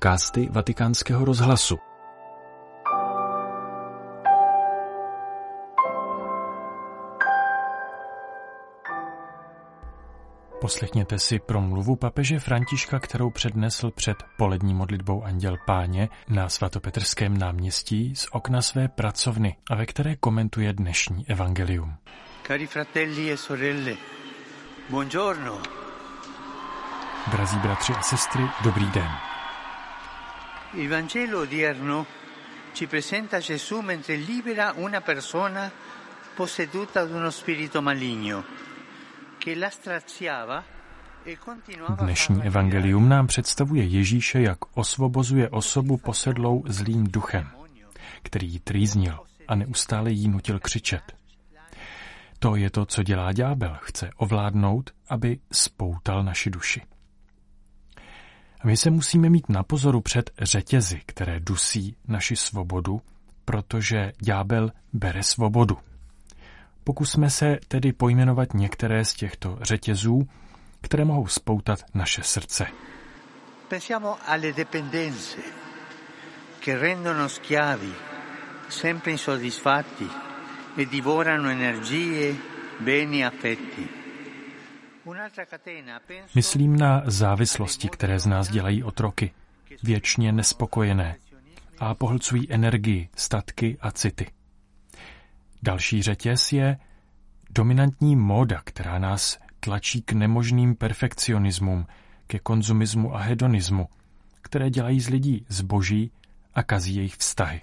podcasty 0.00 0.48
Vatikánského 0.50 1.24
rozhlasu. 1.24 1.78
Poslechněte 10.60 11.18
si 11.18 11.38
promluvu 11.38 11.96
papeže 11.96 12.38
Františka, 12.38 12.98
kterou 12.98 13.30
přednesl 13.30 13.90
před 13.90 14.16
polední 14.38 14.74
modlitbou 14.74 15.24
Anděl 15.24 15.56
Páně 15.66 16.08
na 16.28 16.48
svatopetrském 16.48 17.38
náměstí 17.38 18.16
z 18.16 18.26
okna 18.32 18.62
své 18.62 18.88
pracovny 18.88 19.56
a 19.70 19.76
ve 19.76 19.86
které 19.86 20.16
komentuje 20.16 20.72
dnešní 20.72 21.24
evangelium. 21.28 21.94
Cari 22.46 22.66
fratelli 22.66 23.32
e 23.32 23.36
sorelle, 23.36 23.96
buongiorno. 24.90 25.58
Drazí 27.30 27.58
bratři 27.58 27.92
a 27.92 28.02
sestry, 28.02 28.42
dobrý 28.64 28.86
den. 28.86 29.29
Il 30.72 30.88
Vangelo 30.88 31.40
odierno 31.40 32.06
ci 32.72 32.86
presenta 32.86 33.40
Gesù 33.40 33.80
mentre 33.80 34.14
libera 34.14 34.72
una 34.76 35.00
persona 35.00 35.70
posseduta 36.34 37.04
da 37.04 37.16
uno 37.16 37.30
spirito 37.30 37.82
maligno 37.82 38.44
che 39.38 39.56
la 39.56 39.70
straziava 39.70 40.62
e 41.24 41.38
Dnešní 42.00 42.42
evangelium 42.42 43.08
nám 43.08 43.26
představuje 43.26 43.84
Ježíše, 43.84 44.42
jak 44.42 44.58
osvobozuje 44.78 45.48
osobu 45.48 45.96
posedlou 45.96 46.64
zlým 46.66 47.04
duchem, 47.04 47.50
který 48.22 48.52
ji 48.52 48.60
trýznil 48.60 49.18
a 49.48 49.54
neustále 49.54 50.10
jí 50.10 50.28
nutil 50.28 50.58
křičet. 50.58 51.16
To 52.38 52.56
je 52.56 52.70
to, 52.70 52.86
co 52.86 53.02
dělá 53.02 53.32
ďábel. 53.32 53.78
Chce 53.80 54.10
ovládnout, 54.16 54.90
aby 55.08 55.38
spoutal 55.52 56.24
naši 56.24 56.50
duši. 56.50 56.82
My 58.64 58.76
se 58.76 58.90
musíme 58.90 59.30
mít 59.30 59.48
na 59.48 59.62
pozoru 59.62 60.00
před 60.00 60.30
řetězy, 60.42 61.00
které 61.06 61.40
dusí 61.40 61.96
naši 62.08 62.36
svobodu, 62.36 63.00
protože 63.44 64.12
ďábel 64.22 64.70
bere 64.92 65.22
svobodu. 65.22 65.78
Pokusme 66.84 67.30
se 67.30 67.58
tedy 67.68 67.92
pojmenovat 67.92 68.54
některé 68.54 69.04
z 69.04 69.14
těchto 69.14 69.58
řetězů, 69.62 70.28
které 70.80 71.04
mohou 71.04 71.26
spoutat 71.26 71.78
naše 71.94 72.22
srdce. 72.22 72.66
Pensiamo 73.68 74.16
alle 74.26 74.52
dipendenze 74.52 75.38
che 76.60 76.78
rendono 76.78 77.28
schiavi, 77.28 77.92
sempre 78.68 79.12
insoddisfatti 79.12 80.08
e 80.76 80.84
divorano 80.86 81.48
energie, 81.48 82.36
beni 82.80 83.24
affetti. 83.24 83.99
Myslím 86.34 86.76
na 86.76 87.02
závislosti, 87.06 87.88
které 87.88 88.18
z 88.18 88.26
nás 88.26 88.48
dělají 88.48 88.84
otroky, 88.84 89.32
věčně 89.82 90.32
nespokojené 90.32 91.16
a 91.78 91.94
pohlcují 91.94 92.52
energii, 92.52 93.08
statky 93.16 93.78
a 93.80 93.90
city. 93.90 94.26
Další 95.62 96.02
řetěz 96.02 96.52
je 96.52 96.78
dominantní 97.50 98.16
móda, 98.16 98.60
která 98.64 98.98
nás 98.98 99.38
tlačí 99.60 100.02
k 100.02 100.12
nemožným 100.12 100.76
perfekcionismům, 100.76 101.86
ke 102.26 102.38
konzumismu 102.38 103.14
a 103.14 103.18
hedonismu, 103.18 103.88
které 104.42 104.70
dělají 104.70 105.00
z 105.00 105.08
lidí 105.08 105.46
zboží 105.48 106.12
a 106.54 106.62
kazí 106.62 106.96
jejich 106.96 107.16
vztahy. 107.16 107.60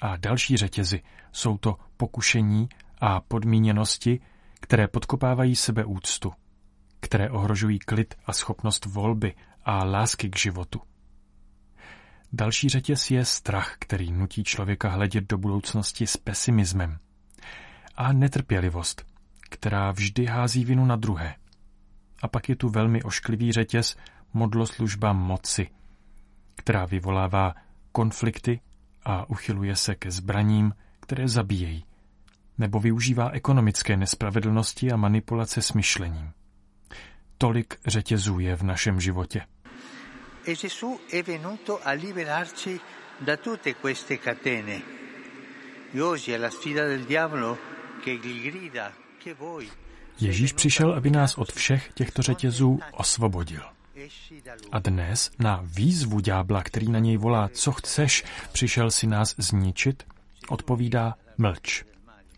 A 0.00 0.16
další 0.16 0.56
řetězy 0.56 1.02
jsou 1.32 1.58
to 1.58 1.76
pokušení 1.96 2.68
a 3.00 3.20
podmíněnosti, 3.20 4.20
které 4.60 4.88
podkopávají 4.88 5.56
sebeúctu, 5.56 6.32
které 7.00 7.30
ohrožují 7.30 7.78
klid 7.78 8.14
a 8.26 8.32
schopnost 8.32 8.84
volby 8.84 9.34
a 9.64 9.84
lásky 9.84 10.30
k 10.30 10.38
životu. 10.38 10.80
Další 12.32 12.68
řetěz 12.68 13.10
je 13.10 13.24
strach, 13.24 13.76
který 13.78 14.12
nutí 14.12 14.44
člověka 14.44 14.88
hledět 14.88 15.24
do 15.24 15.38
budoucnosti 15.38 16.06
s 16.06 16.16
pesimismem. 16.16 16.98
A 17.96 18.12
netrpělivost, 18.12 19.06
která 19.50 19.90
vždy 19.90 20.26
hází 20.26 20.64
vinu 20.64 20.84
na 20.84 20.96
druhé. 20.96 21.34
A 22.22 22.28
pak 22.28 22.48
je 22.48 22.56
tu 22.56 22.68
velmi 22.68 23.02
ošklivý 23.02 23.52
řetěz 23.52 23.96
modloslužba 24.32 25.12
moci, 25.12 25.70
která 26.56 26.86
vyvolává 26.86 27.54
konflikty 27.92 28.60
a 29.04 29.30
uchyluje 29.30 29.76
se 29.76 29.94
ke 29.94 30.10
zbraním, 30.10 30.72
které 31.00 31.28
zabíjejí, 31.28 31.84
nebo 32.58 32.80
využívá 32.80 33.30
ekonomické 33.30 33.96
nespravedlnosti 33.96 34.92
a 34.92 34.96
manipulace 34.96 35.62
s 35.62 35.72
myšlením. 35.72 36.30
Tolik 37.38 37.78
řetězů 37.86 38.38
je 38.38 38.56
v 38.56 38.62
našem 38.62 39.00
životě. 39.00 39.40
E 40.46 40.54
Gesù 40.54 40.98
è 41.10 41.22
venuto 41.22 41.80
a 41.84 41.90
liberarci 41.92 42.80
da 43.20 43.36
tutte 43.36 43.74
queste 43.74 44.18
catene. 44.18 44.82
E 45.94 46.02
oggi 46.02 46.32
è 46.32 46.38
la 46.38 46.50
sfida 46.50 46.86
del 46.86 47.04
diavolo 47.04 47.58
che 48.04 48.14
gli 48.14 48.50
grida 48.50 48.92
che 49.24 49.34
voi 49.34 49.68
Ježíš 50.20 50.52
přišel, 50.52 50.94
aby 50.94 51.10
nás 51.10 51.38
od 51.38 51.52
všech 51.52 51.90
těchto 51.94 52.22
řetězů 52.22 52.80
osvobodil. 52.92 53.62
A 54.72 54.78
dnes 54.78 55.30
na 55.38 55.60
výzvu 55.64 56.20
ďábla, 56.20 56.62
který 56.62 56.88
na 56.88 56.98
něj 56.98 57.16
volá, 57.16 57.48
co 57.48 57.72
chceš, 57.72 58.24
přišel 58.52 58.90
si 58.90 59.06
nás 59.06 59.34
zničit, 59.38 60.02
odpovídá 60.48 61.14
mlč, 61.38 61.84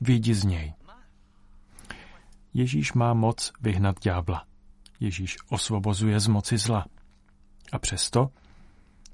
vyjdi 0.01 0.35
z 0.35 0.45
něj. 0.45 0.75
Ježíš 2.55 2.93
má 2.93 3.15
moc 3.15 3.53
vyhnat 3.61 4.01
ďábla. 4.01 4.45
Ježíš 5.01 5.37
osvobozuje 5.49 6.21
z 6.21 6.27
moci 6.27 6.59
zla. 6.59 6.87
A 7.73 7.79
přesto, 7.79 8.31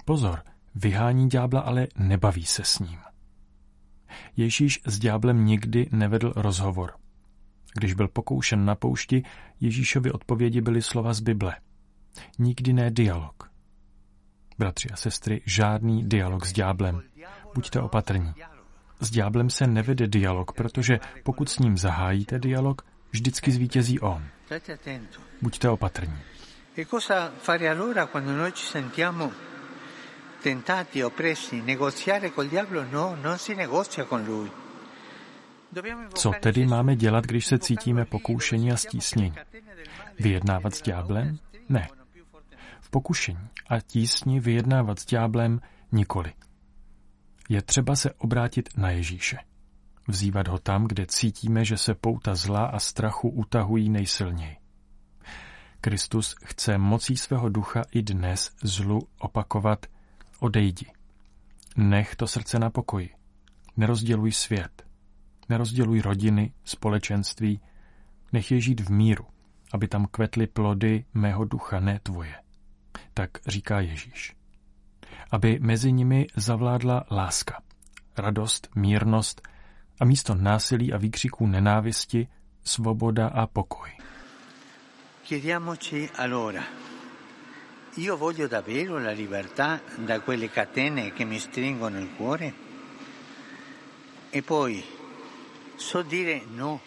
pozor, 0.05 0.43
vyhání 0.75 1.29
ďábla, 1.29 1.61
ale 1.61 1.87
nebaví 1.97 2.45
se 2.45 2.63
s 2.63 2.79
ním. 2.79 2.99
Ježíš 4.37 4.81
s 4.85 4.99
ďáblem 4.99 5.45
nikdy 5.45 5.89
nevedl 5.91 6.33
rozhovor. 6.35 6.93
Když 7.79 7.93
byl 7.93 8.07
pokoušen 8.07 8.65
na 8.65 8.75
poušti, 8.75 9.23
Ježíšovi 9.59 10.11
odpovědi 10.11 10.61
byly 10.61 10.81
slova 10.81 11.13
z 11.13 11.19
Bible. 11.19 11.55
Nikdy 12.39 12.73
ne 12.73 12.91
dialog. 12.91 13.51
Bratři 14.57 14.89
a 14.89 14.95
sestry, 14.95 15.41
žádný 15.45 16.09
dialog 16.09 16.45
s 16.45 16.53
ďáblem. 16.53 17.01
Buďte 17.55 17.81
opatrní. 17.81 18.33
S 18.99 19.11
ďáblem 19.11 19.49
se 19.49 19.67
nevede 19.67 20.07
dialog, 20.07 20.51
protože 20.51 20.99
pokud 21.23 21.49
s 21.49 21.59
ním 21.59 21.77
zahájíte 21.77 22.39
dialog, 22.39 22.81
vždycky 23.11 23.51
zvítězí 23.51 23.99
on. 23.99 24.23
Buďte 25.41 25.69
opatrní. 25.69 26.17
E 26.77 26.85
cosa 26.85 27.31
fare 27.41 27.69
allora 27.69 28.05
quando 28.05 28.31
noi 28.31 28.51
ci 28.51 28.65
sentiamo 28.65 29.31
tentati, 30.43 31.03
oppressi? 31.03 31.61
Negoziare 31.61 32.31
col 32.31 32.49
diavolo? 32.49 32.83
No, 32.91 33.15
non 33.15 33.37
si 33.37 33.55
negozia 33.55 34.03
con 34.05 34.25
lui. 34.25 34.51
Dobbiamo 35.71 36.07
Co 36.13 36.31
tedy 36.39 36.65
máme 36.65 36.95
dělat, 36.95 37.25
když 37.25 37.45
se 37.45 37.59
cítíme 37.59 38.05
pokoušení 38.05 38.71
a 38.71 38.77
stísnění? 38.77 39.33
Vyjednávat 40.19 40.75
s 40.75 40.81
ďáblem? 40.81 41.39
Ne. 41.69 41.87
V 42.81 42.89
pokušení 42.89 43.49
a 43.69 43.79
tísni 43.79 44.39
vyjednávat 44.39 44.99
s 44.99 45.05
ďáblem 45.05 45.61
nikoli. 45.91 46.33
Je 47.49 47.61
třeba 47.61 47.95
se 47.95 48.13
obrátit 48.13 48.69
na 48.77 48.89
Ježíše. 48.89 49.37
Vzývat 50.07 50.47
ho 50.47 50.57
tam, 50.57 50.87
kde 50.87 51.05
cítíme, 51.05 51.65
že 51.65 51.77
se 51.77 51.95
pouta 51.95 52.35
zla 52.35 52.65
a 52.65 52.79
strachu 52.79 53.29
utahují 53.29 53.89
nejsilněji. 53.89 54.57
Kristus 55.81 56.35
chce 56.43 56.77
mocí 56.77 57.17
svého 57.17 57.49
ducha 57.49 57.81
i 57.91 58.01
dnes 58.01 58.55
zlu 58.63 59.07
opakovat 59.19 59.85
odejdi. 60.39 60.85
Nech 61.77 62.15
to 62.15 62.27
srdce 62.27 62.59
na 62.59 62.69
pokoji. 62.69 63.09
Nerozděluj 63.77 64.31
svět. 64.31 64.85
Nerozděluj 65.49 66.01
rodiny, 66.01 66.53
společenství. 66.63 67.61
Nech 68.33 68.51
je 68.51 68.61
žít 68.61 68.81
v 68.81 68.89
míru, 68.91 69.25
aby 69.73 69.87
tam 69.87 70.05
kvetly 70.05 70.47
plody 70.47 71.05
mého 71.13 71.45
ducha, 71.45 71.79
ne 71.79 71.99
tvoje. 72.03 72.35
Tak 73.13 73.29
říká 73.47 73.79
Ježíš. 73.79 74.35
Aby 75.31 75.59
mezi 75.59 75.91
nimi 75.91 76.27
zavládla 76.35 77.05
láska, 77.11 77.61
radost, 78.17 78.69
mírnost 78.75 79.41
a 79.99 80.05
místo 80.05 80.35
násilí 80.35 80.93
a 80.93 80.97
výkřiků 80.97 81.47
nenávisti 81.47 82.27
svoboda 82.63 83.27
a 83.27 83.47
pokoj. 83.47 83.89
Chiediamoci 85.23 86.09
allora, 86.15 86.63
io 87.97 88.17
voglio 88.17 88.47
davvero 88.47 88.99
la 88.99 89.11
libertà 89.11 89.79
da 90.05 90.19
quelle 90.19 90.49
catene 90.49 91.11
che 91.11 91.25
mi 91.25 91.39
stringono 91.39 91.99
il 91.99 92.09
cuore? 92.17 92.53
E 94.29 94.41
poi, 94.41 94.83
so 95.77 96.03
dire 96.03 96.41
no 96.55 96.79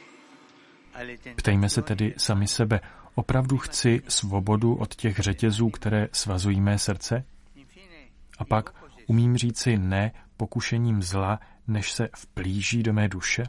Ptejme 1.36 1.68
se 1.68 1.82
tedy 1.82 2.14
sami 2.16 2.46
sebe, 2.46 2.80
opravdu 3.14 3.58
chci 3.58 4.02
svobodu 4.08 4.74
od 4.74 4.94
těch 4.94 5.18
řetězů, 5.18 5.70
které 5.70 6.08
svazují 6.12 6.60
mé 6.60 6.78
srdce? 6.78 7.24
A 8.38 8.44
pak 8.44 8.74
umím 9.06 9.36
říci 9.36 9.78
ne 9.78 10.12
pokušením 10.36 11.02
zla, 11.02 11.40
než 11.66 11.92
se 11.92 12.08
vplíží 12.16 12.82
do 12.82 12.92
mé 12.92 13.08
duše? 13.08 13.42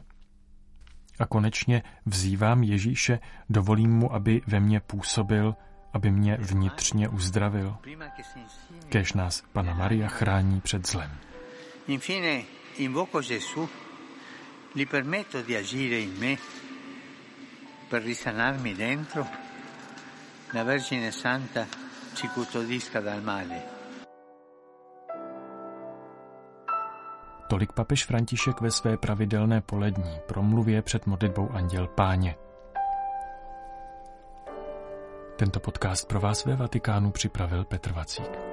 A 1.18 1.26
konečně 1.26 1.82
vzývám 2.06 2.62
Ježíše, 2.62 3.18
dovolím 3.48 3.92
mu, 3.92 4.14
aby 4.14 4.40
ve 4.46 4.60
mně 4.60 4.80
působil 4.80 5.54
aby 5.92 6.10
mě 6.10 6.36
vnitřně 6.36 7.08
uzdravil. 7.08 7.76
Kež 8.88 9.12
nás 9.12 9.42
Pana 9.52 9.74
Maria 9.74 10.08
chrání 10.08 10.60
před 10.60 10.86
zlem. 10.86 11.10
Infine, 11.86 12.42
invoco 12.76 13.20
Gesù, 13.20 13.68
gli 14.74 14.86
permetto 14.86 15.42
di 15.42 15.56
agire 15.56 15.98
in 15.98 16.18
me 16.18 16.36
per 17.88 18.02
risanarmi 18.02 18.74
dentro. 18.74 19.26
La 20.54 20.62
Vergine 20.62 21.12
Santa 21.12 21.66
ci 22.14 22.28
custodisca 22.28 23.00
dal 23.00 23.20
male. 23.20 23.79
Tolik 27.50 27.72
papež 27.72 28.04
František 28.04 28.60
ve 28.60 28.70
své 28.70 28.96
pravidelné 28.96 29.60
polední 29.60 30.18
promluvě 30.26 30.82
před 30.82 31.06
modlitbou 31.06 31.50
Anděl 31.50 31.86
Páně. 31.86 32.36
Tento 35.36 35.60
podcast 35.60 36.08
pro 36.08 36.20
vás 36.20 36.44
ve 36.44 36.56
Vatikánu 36.56 37.10
připravil 37.10 37.64
Petr 37.64 37.92
Vacík. 37.92 38.49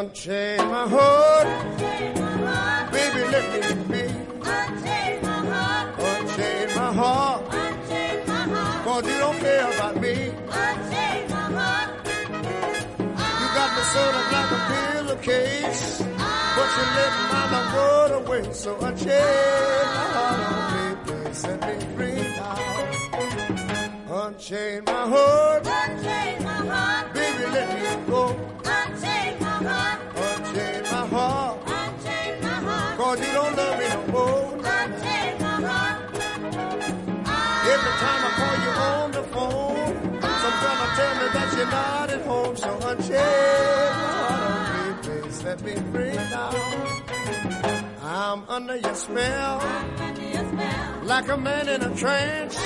Unchain 0.00 0.56
my 0.70 0.88
heart. 0.88 1.46
Baby, 2.90 3.22
let 3.34 3.44
me 3.52 3.58
be. 3.92 4.04
Unchain 4.56 5.20
my 5.20 5.40
heart. 5.52 5.88
Unchain 5.98 6.68
my 6.74 6.90
heart. 7.00 7.40
Unchain 7.52 8.18
my 8.26 8.42
heart. 8.54 8.84
Cause 8.86 9.04
you 9.10 9.18
don't 9.18 9.38
care 9.40 9.66
about 9.74 9.96
me. 10.00 10.14
Unchain 10.64 11.20
my 11.28 11.44
heart. 11.58 11.90
You 13.40 13.48
got 13.58 13.68
me 13.76 13.82
sort 13.92 14.14
of 14.20 14.24
like 14.36 14.50
a 14.56 14.60
pillowcase. 14.70 15.84
But 16.56 16.68
you 16.76 16.84
let 16.96 17.12
my 17.32 17.42
love 17.52 17.68
go 17.74 17.88
away. 18.20 18.42
So 18.54 18.70
unchain 18.78 19.84
my 19.96 20.06
heart. 20.16 20.40
Oh, 20.40 21.12
baby, 21.12 21.34
set 21.34 21.58
me 21.60 21.74
free 21.94 22.22
now. 22.38 22.58
Unchain 24.24 24.80
my 24.86 24.92
heart. 25.12 25.62
Unchain 25.66 26.36
my 26.42 26.48
heart. 26.48 26.49
That 41.70 42.00
not 42.00 42.10
at 42.10 42.22
home. 42.26 42.56
So 42.56 42.70
unchain 42.88 43.16
my 43.16 44.10
heart, 44.22 45.04
oh 45.04 45.08
baby, 45.08 45.32
set 45.32 45.62
me 45.62 45.74
free 45.92 46.14
now. 46.14 46.50
I'm 48.02 48.42
under 48.48 48.76
your 48.76 48.94
spell, 48.94 49.58
like 51.04 51.28
a 51.28 51.36
man 51.36 51.68
in 51.68 51.82
a 51.82 51.94
trance. 51.94 52.56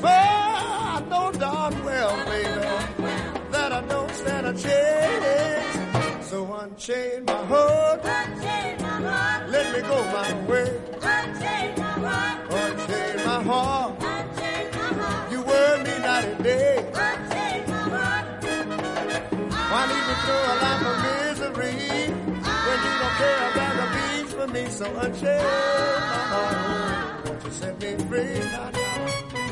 But 0.00 0.10
I 0.10 1.02
know 1.08 1.32
darn 1.32 1.84
well, 1.84 2.16
baby, 2.26 3.08
that 3.52 3.72
I 3.72 3.80
don't 3.82 4.10
stand 4.10 4.46
a 4.46 4.54
chance. 4.54 6.28
So 6.28 6.52
unchain 6.54 7.24
my 7.24 7.44
heart, 7.46 8.00
unchain 8.04 8.82
my 8.82 9.10
heart. 9.10 9.50
let 9.50 9.74
me 9.74 9.80
go 9.88 10.04
my 10.04 10.46
way. 10.48 10.93
Why 19.74 19.86
leave 19.86 20.06
me 20.06 20.14
through 20.22 20.44
a 20.52 20.56
life 20.62 20.86
of 20.86 20.96
misery 21.02 21.74
when 22.66 22.78
you 22.86 22.94
don't 23.00 23.16
care 23.18 23.42
about 23.50 23.74
the 23.80 23.86
beats 23.94 24.32
for 24.32 24.46
me? 24.46 24.64
So 24.70 24.86
unchain 24.86 25.42
my 26.12 26.22
heart, 26.30 27.26
won't 27.26 27.44
you 27.44 27.50
set 27.50 27.80
me 27.82 27.96
free. 28.06 29.43